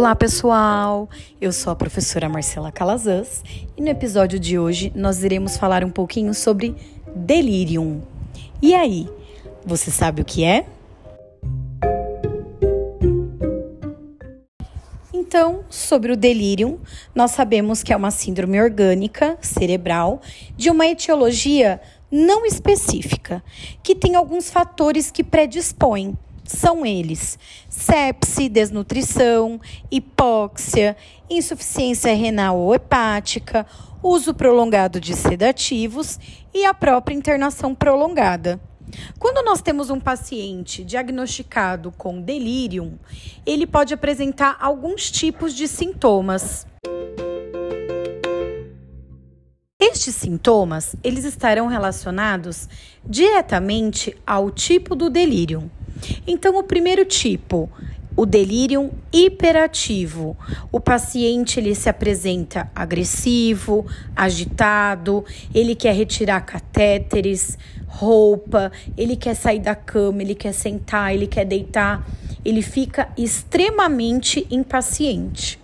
Olá, 0.00 0.16
pessoal! 0.16 1.10
Eu 1.38 1.52
sou 1.52 1.70
a 1.70 1.76
professora 1.76 2.26
Marcela 2.26 2.72
Calazans 2.72 3.44
e 3.76 3.82
no 3.82 3.88
episódio 3.90 4.40
de 4.40 4.58
hoje 4.58 4.90
nós 4.96 5.22
iremos 5.22 5.58
falar 5.58 5.84
um 5.84 5.90
pouquinho 5.90 6.32
sobre 6.32 6.74
delirium. 7.14 8.00
E 8.62 8.74
aí, 8.74 9.06
você 9.62 9.90
sabe 9.90 10.22
o 10.22 10.24
que 10.24 10.42
é? 10.42 10.64
Então, 15.12 15.66
sobre 15.68 16.12
o 16.12 16.16
delirium, 16.16 16.78
nós 17.14 17.32
sabemos 17.32 17.82
que 17.82 17.92
é 17.92 17.96
uma 17.96 18.10
síndrome 18.10 18.58
orgânica 18.58 19.36
cerebral 19.42 20.22
de 20.56 20.70
uma 20.70 20.86
etiologia 20.86 21.78
não 22.10 22.46
específica, 22.46 23.44
que 23.82 23.94
tem 23.94 24.14
alguns 24.14 24.48
fatores 24.48 25.10
que 25.10 25.22
predispõem 25.22 26.16
são 26.50 26.84
eles: 26.84 27.38
sepse, 27.68 28.48
desnutrição, 28.48 29.60
hipóxia, 29.90 30.96
insuficiência 31.28 32.14
renal 32.14 32.58
ou 32.58 32.74
hepática, 32.74 33.66
uso 34.02 34.34
prolongado 34.34 35.00
de 35.00 35.14
sedativos 35.14 36.18
e 36.52 36.64
a 36.64 36.74
própria 36.74 37.14
internação 37.14 37.74
prolongada. 37.74 38.60
Quando 39.20 39.44
nós 39.44 39.62
temos 39.62 39.88
um 39.88 40.00
paciente 40.00 40.84
diagnosticado 40.84 41.92
com 41.92 42.20
delírio, 42.20 42.98
ele 43.46 43.64
pode 43.64 43.94
apresentar 43.94 44.56
alguns 44.60 45.10
tipos 45.10 45.54
de 45.54 45.68
sintomas. 45.68 46.66
Estes 49.80 50.16
sintomas, 50.16 50.96
eles 51.04 51.24
estarão 51.24 51.68
relacionados 51.68 52.68
diretamente 53.04 54.16
ao 54.26 54.50
tipo 54.50 54.96
do 54.96 55.08
delírio. 55.08 55.70
Então, 56.26 56.58
o 56.58 56.62
primeiro 56.62 57.04
tipo, 57.04 57.70
o 58.16 58.26
delírio 58.26 58.90
hiperativo. 59.12 60.36
O 60.70 60.80
paciente 60.80 61.58
ele 61.58 61.74
se 61.74 61.88
apresenta 61.88 62.70
agressivo, 62.74 63.86
agitado, 64.14 65.24
ele 65.54 65.74
quer 65.74 65.94
retirar 65.94 66.40
catéteres, 66.42 67.56
roupa, 67.86 68.70
ele 68.96 69.16
quer 69.16 69.34
sair 69.34 69.60
da 69.60 69.74
cama, 69.74 70.22
ele 70.22 70.34
quer 70.34 70.52
sentar, 70.52 71.14
ele 71.14 71.26
quer 71.26 71.44
deitar, 71.44 72.06
ele 72.44 72.62
fica 72.62 73.08
extremamente 73.16 74.46
impaciente. 74.50 75.58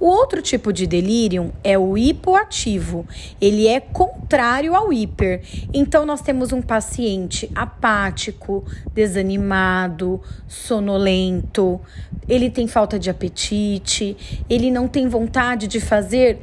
O 0.00 0.06
outro 0.06 0.42
tipo 0.42 0.72
de 0.72 0.86
delírio 0.86 1.52
é 1.62 1.78
o 1.78 1.96
hipoativo. 1.96 3.06
Ele 3.40 3.66
é 3.66 3.80
contrário 3.80 4.74
ao 4.74 4.92
hiper. 4.92 5.42
Então, 5.72 6.04
nós 6.04 6.20
temos 6.20 6.52
um 6.52 6.60
paciente 6.60 7.50
apático, 7.54 8.64
desanimado, 8.92 10.20
sonolento, 10.48 11.80
ele 12.28 12.50
tem 12.50 12.66
falta 12.66 12.98
de 12.98 13.10
apetite, 13.10 14.44
ele 14.48 14.70
não 14.70 14.88
tem 14.88 15.08
vontade 15.08 15.66
de 15.66 15.80
fazer 15.80 16.38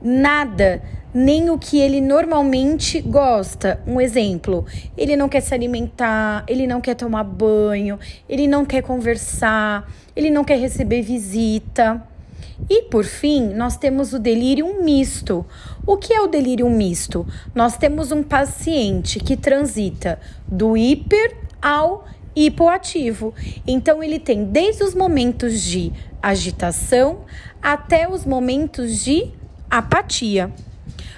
nada, 0.00 0.82
nem 1.12 1.50
o 1.50 1.58
que 1.58 1.78
ele 1.78 2.00
normalmente 2.00 3.00
gosta. 3.00 3.80
Um 3.86 4.00
exemplo, 4.00 4.64
ele 4.96 5.16
não 5.16 5.28
quer 5.28 5.40
se 5.40 5.54
alimentar, 5.54 6.44
ele 6.46 6.66
não 6.66 6.80
quer 6.80 6.94
tomar 6.94 7.24
banho, 7.24 7.98
ele 8.28 8.46
não 8.46 8.64
quer 8.64 8.82
conversar, 8.82 9.90
ele 10.14 10.30
não 10.30 10.44
quer 10.44 10.58
receber 10.58 11.02
visita. 11.02 12.02
E 12.68 12.82
por 12.82 13.04
fim, 13.04 13.54
nós 13.54 13.76
temos 13.76 14.12
o 14.12 14.18
delírio 14.18 14.82
misto. 14.82 15.44
O 15.86 15.96
que 15.96 16.12
é 16.12 16.20
o 16.20 16.26
delírio 16.26 16.68
misto? 16.68 17.26
Nós 17.54 17.76
temos 17.76 18.10
um 18.12 18.22
paciente 18.22 19.20
que 19.20 19.36
transita 19.36 20.18
do 20.46 20.76
hiper 20.76 21.36
ao 21.60 22.04
hipoativo. 22.34 23.34
Então 23.66 24.02
ele 24.02 24.18
tem 24.18 24.44
desde 24.44 24.84
os 24.84 24.94
momentos 24.94 25.62
de 25.62 25.92
agitação 26.22 27.20
até 27.62 28.08
os 28.08 28.24
momentos 28.24 29.02
de 29.02 29.30
apatia. 29.70 30.52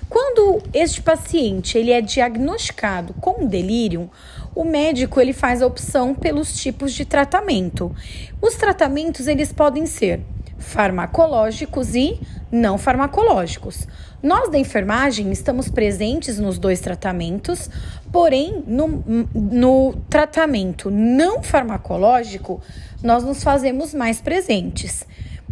Quando 0.09 0.62
este 0.72 1.03
paciente 1.03 1.77
ele 1.77 1.91
é 1.91 2.00
diagnosticado 2.00 3.12
com 3.15 3.47
delírio, 3.47 4.10
o 4.55 4.65
médico 4.65 5.21
ele 5.21 5.34
faz 5.34 5.60
a 5.60 5.66
opção 5.66 6.15
pelos 6.15 6.59
tipos 6.59 6.95
de 6.95 7.05
tratamento. 7.05 7.95
Os 8.41 8.55
tratamentos 8.55 9.27
eles 9.27 9.53
podem 9.53 9.84
ser 9.84 10.22
farmacológicos 10.59 11.95
e 11.95 12.21
não 12.51 12.77
farmacológicos. 12.79 13.87
Nós 14.23 14.51
da 14.51 14.59
enfermagem 14.59 15.31
estamos 15.31 15.69
presentes 15.69 16.39
nos 16.39 16.59
dois 16.59 16.81
tratamentos, 16.81 17.71
porém, 18.11 18.65
no, 18.67 19.05
no 19.35 19.95
tratamento 20.11 20.91
não 20.91 21.43
farmacológico, 21.43 22.61
nós 23.03 23.23
nos 23.23 23.43
fazemos 23.43 23.95
mais 23.95 24.21
presentes. 24.21 25.07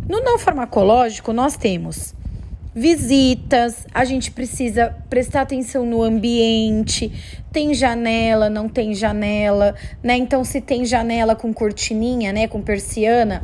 No 0.09 0.21
não 0.21 0.39
farmacológico, 0.39 1.33
nós 1.33 1.57
temos 1.57 2.15
visitas, 2.75 3.87
a 3.95 4.05
gente 4.05 4.31
precisa 4.31 4.95
prestar 5.09 5.41
atenção 5.41 5.87
no 5.87 6.03
ambiente, 6.03 7.11
tem 7.51 7.73
janela, 7.73 8.51
não 8.51 8.69
tem 8.69 8.95
janela, 8.95 9.75
né? 10.03 10.15
Então, 10.15 10.45
se 10.45 10.61
tem 10.61 10.85
janela 10.85 11.35
com 11.35 11.55
cortininha, 11.55 12.35
né, 12.35 12.47
com 12.47 12.61
persiana, 12.61 13.43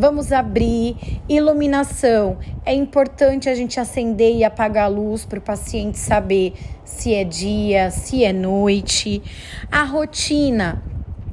Vamos 0.00 0.32
abrir. 0.32 0.96
Iluminação. 1.28 2.38
É 2.64 2.72
importante 2.72 3.50
a 3.50 3.54
gente 3.54 3.78
acender 3.78 4.34
e 4.34 4.42
apagar 4.42 4.84
a 4.84 4.88
luz 4.88 5.26
para 5.26 5.38
o 5.38 5.42
paciente 5.42 5.98
saber 5.98 6.54
se 6.82 7.12
é 7.12 7.22
dia, 7.22 7.90
se 7.90 8.24
é 8.24 8.32
noite. 8.32 9.22
A 9.70 9.84
rotina. 9.84 10.82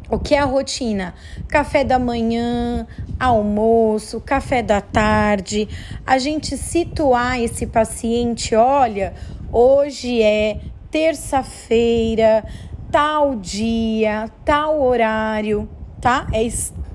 O 0.09 0.19
que 0.19 0.35
é 0.35 0.39
a 0.39 0.43
rotina? 0.43 1.13
Café 1.47 1.85
da 1.85 1.97
manhã, 1.97 2.85
almoço, 3.17 4.19
café 4.19 4.61
da 4.61 4.81
tarde. 4.81 5.69
A 6.05 6.17
gente 6.17 6.57
situar 6.57 7.39
esse 7.39 7.67
paciente, 7.67 8.53
olha, 8.53 9.13
hoje 9.49 10.21
é 10.21 10.59
terça-feira, 10.91 12.43
tal 12.91 13.33
dia, 13.33 14.29
tal 14.43 14.81
horário, 14.81 15.69
tá? 16.01 16.27
É 16.33 16.43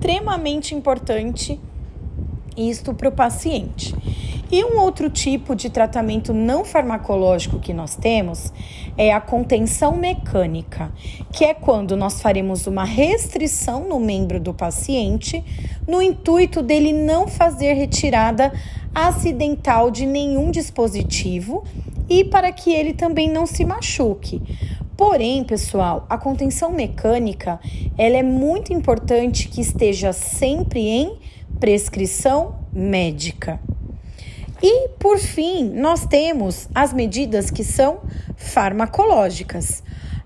extremamente 0.03 0.75
importante 0.75 1.61
isto 2.57 2.93
para 2.93 3.09
o 3.09 3.13
paciente. 3.13 3.95
E 4.51 4.65
um 4.65 4.81
outro 4.81 5.09
tipo 5.09 5.55
de 5.55 5.71
tratamento 5.71 6.35
não 6.35 6.65
farmacológico 6.65 7.61
que 7.61 7.73
nós 7.73 7.95
temos 7.95 8.53
é 8.99 9.13
a 9.13 9.21
contenção 9.21 9.97
mecânica, 9.97 10.93
que 11.33 11.45
é 11.45 11.55
quando 11.55 11.97
nós 11.97 12.21
faremos 12.21 12.67
uma 12.67 12.85
restrição 12.85 13.89
no 13.89 14.01
membro 14.01 14.41
do 14.41 14.53
paciente 14.53 15.43
no 15.87 16.03
intuito 16.03 16.63
dele 16.63 16.93
não 16.93 17.29
fazer 17.29 17.75
retirada 17.75 18.53
acidental 18.93 19.89
de 19.89 20.05
nenhum 20.05 20.51
dispositivo 20.51 21.63
e 22.09 22.25
para 22.25 22.51
que 22.51 22.73
ele 22.73 22.93
também 22.93 23.31
não 23.31 23.47
se 23.47 23.65
machuque. 23.65 24.43
Porém, 24.97 25.43
pessoal, 25.43 26.07
a 26.09 26.19
contenção 26.19 26.71
mecânica, 26.71 27.59
ela 27.97 28.17
é 28.17 28.23
muito 28.23 28.73
importante 28.73 29.49
que 29.49 29.61
esteja 29.61 30.13
sempre 30.13 30.81
em 30.81 31.19
prescrição 31.59 32.57
médica. 32.73 33.59
E, 34.63 34.89
por 34.91 35.19
fim, 35.19 35.71
nós 35.71 36.07
temos 36.07 36.69
as 36.75 36.93
medidas 36.93 37.51
que 37.51 37.65
são 37.65 38.01
farmacológicas. 38.37 39.83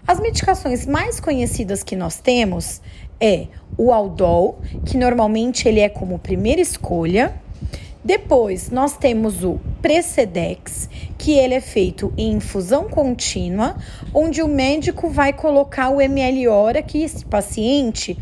As 0.07 0.21
medicações 0.21 0.85
mais 0.85 1.21
conhecidas 1.21 1.83
que 1.83 1.97
nós 1.97 2.19
temos 2.19 2.83
é 3.21 3.47
o 3.79 3.93
Aldol, 3.93 4.61
que 4.85 4.99
normalmente 4.99 5.67
ele 5.67 5.81
é 5.81 5.89
como 5.89 6.19
primeira 6.19 6.61
escolha, 6.61 7.35
depois, 8.07 8.71
nós 8.71 8.97
temos 8.97 9.43
o 9.43 9.59
Precedex, 9.87 10.91
que 11.17 11.35
ele 11.35 11.55
é 11.55 11.61
feito 11.61 12.13
em 12.19 12.33
infusão 12.33 12.89
contínua, 12.89 13.77
onde 14.13 14.43
o 14.43 14.49
médico 14.49 15.09
vai 15.09 15.33
colocar 15.33 15.91
o 15.91 16.01
ml 16.01 16.49
hora 16.49 16.83
que 16.83 17.05
esse 17.05 17.25
paciente 17.25 18.19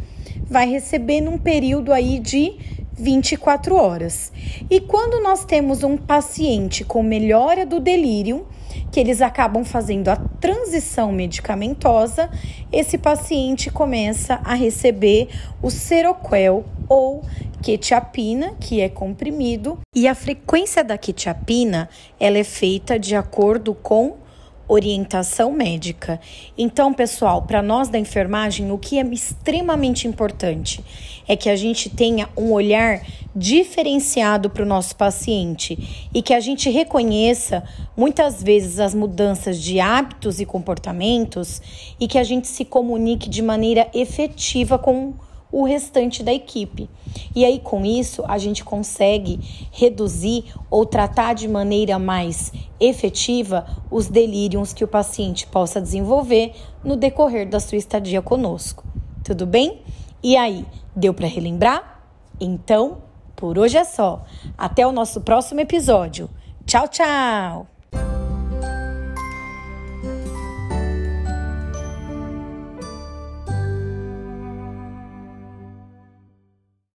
vai 0.47 0.69
receber 0.69 1.23
num 1.23 1.39
período 1.39 1.91
aí 1.91 2.19
de 2.19 2.55
24 2.93 3.77
horas. 3.77 4.31
E 4.69 4.79
quando 4.79 5.23
nós 5.23 5.47
temos 5.47 5.83
um 5.83 5.97
paciente 5.97 6.85
com 6.85 7.03
melhora 7.03 7.65
do 7.65 7.81
delírio, 7.81 8.47
que 8.93 9.01
eles 9.01 9.23
acabam 9.23 9.65
fazendo 9.65 10.09
a 10.09 10.17
transição 10.17 11.13
medicamentosa, 11.13 12.29
esse 12.71 12.99
paciente 12.99 13.71
começa 13.71 14.39
a 14.45 14.55
receber 14.55 15.29
o 15.63 15.71
Seroquel 15.71 16.65
ou 16.89 17.23
quetiapina, 17.65 18.55
que 18.61 18.83
é 18.83 18.91
comprimido, 18.91 19.79
e 19.97 20.07
a 20.07 20.15
frequência 20.15 20.85
da 20.85 20.99
quetiapina 20.99 21.89
ela 22.21 22.37
é 22.37 22.45
feita 22.45 22.99
de 22.99 23.17
acordo 23.17 23.75
com 23.75 24.17
orientação 24.69 25.51
médica. 25.51 26.21
Então, 26.59 26.93
pessoal, 26.93 27.41
para 27.41 27.63
nós 27.63 27.89
da 27.89 27.99
enfermagem, 27.99 28.71
o 28.71 28.77
que 28.77 28.99
é 28.99 29.03
extremamente 29.07 30.07
importante 30.07 30.85
é 31.27 31.37
que 31.37 31.49
a 31.49 31.57
gente 31.57 31.89
tenha 31.89 32.29
um 32.37 32.53
olhar 32.53 33.01
diferenciado 33.35 34.51
para 34.51 34.63
o 34.63 34.67
nosso 34.67 34.95
paciente 34.97 36.07
e 36.13 36.21
que 36.21 36.35
a 36.35 36.41
gente 36.41 36.69
reconheça 36.69 37.65
muitas 37.97 38.43
vezes 38.43 38.79
as 38.79 38.95
mudanças 38.95 39.59
de 39.59 39.81
hábitos 39.81 40.39
e 40.39 40.45
comportamentos 40.45 41.63
e 41.99 42.07
que 42.07 42.19
a 42.19 42.25
gente 42.25 42.47
se 42.47 42.65
comunique 42.65 43.29
de 43.29 43.41
maneira 43.41 43.89
efetiva 43.95 44.79
com 44.79 45.09
o 45.09 45.15
restante 45.65 46.23
da 46.23 46.33
equipe. 46.33 46.89
E 47.35 47.45
aí, 47.45 47.61
com 47.61 47.85
isso, 47.85 48.25
a 48.27 48.39
gente 48.39 48.65
consegue 48.65 49.39
reduzir 49.71 50.53
ou 50.71 50.85
tratar 50.85 51.35
de 51.35 51.47
maneira 51.47 51.99
mais 51.99 52.53
efetiva 52.81 53.67
os 53.91 54.09
delírios 54.09 54.73
que 54.73 54.85
o 54.85 54.89
paciente 54.89 55.47
possa 55.47 55.81
desenvolver 55.81 56.53
no 56.83 56.97
decorrer 56.97 57.49
da 57.49 57.61
sua 57.61 57.79
estadia 57.79 58.21
conosco. 58.21 58.85
Tudo 59.23 59.47
bem? 59.47 59.83
E 60.23 60.37
aí, 60.37 60.67
deu 60.95 61.15
para 61.15 61.27
relembrar? 61.27 62.03
Então, 62.41 62.99
por 63.37 63.59
hoje 63.59 63.77
é 63.77 63.85
só. 63.85 64.25
Até 64.57 64.87
o 64.87 64.93
nosso 64.93 65.21
próximo 65.21 65.61
episódio. 65.61 66.29
Tchau, 66.67 66.89
tchau! 66.89 67.74